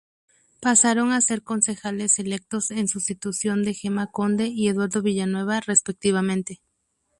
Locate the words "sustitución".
2.87-3.61